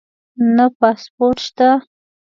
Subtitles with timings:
[0.55, 1.69] نه پاسپورټ شته